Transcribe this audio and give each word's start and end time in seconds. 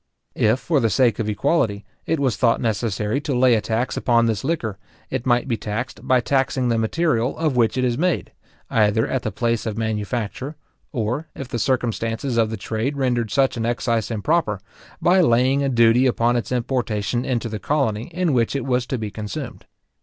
If, 0.33 0.59
for 0.59 0.79
the 0.79 0.89
sake 0.89 1.19
of 1.19 1.29
equality, 1.29 1.85
it 2.07 2.19
was 2.19 2.35
thought 2.35 2.59
necessary 2.59 3.21
to 3.21 3.37
lay 3.37 3.53
a 3.53 3.61
tax 3.61 3.95
upon 3.95 4.25
this 4.25 4.43
liquor, 4.43 4.79
it 5.11 5.27
might 5.27 5.47
be 5.47 5.57
taxed 5.57 6.07
by 6.07 6.21
taxing 6.21 6.69
the 6.69 6.79
material 6.79 7.37
of 7.37 7.55
which 7.55 7.77
it 7.77 7.83
is 7.85 7.99
made, 7.99 8.31
either 8.71 9.05
at 9.07 9.21
the 9.21 9.31
place 9.31 9.67
of 9.67 9.77
manufacture, 9.77 10.55
or, 10.91 11.27
if 11.35 11.49
the 11.49 11.59
circumstances 11.59 12.35
of 12.37 12.49
the 12.49 12.57
trade 12.57 12.97
rendered 12.97 13.29
such 13.29 13.57
an 13.57 13.65
excise 13.67 14.09
improper, 14.09 14.59
by 15.03 15.21
laying 15.21 15.61
a 15.61 15.69
duty 15.69 16.07
upon 16.07 16.35
its 16.35 16.51
importation 16.51 17.23
into 17.23 17.47
the 17.47 17.59
colony 17.59 18.07
in 18.07 18.33
which 18.33 18.55
it 18.55 18.65
was 18.65 18.87
to 18.87 18.97
be 18.97 19.11
consumed. 19.11 19.67